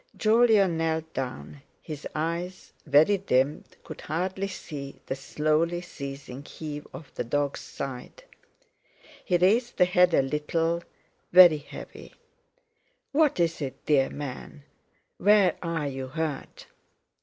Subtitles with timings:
[0.17, 7.13] Jolyon knelt down; his eyes, very dimmed, could hardly see the slowly ceasing heave of
[7.13, 8.23] the dog's side.
[9.23, 12.15] He raised the head a little—very heavy.
[13.11, 14.63] "What is it, dear man?
[15.19, 16.65] Where are you hurt?"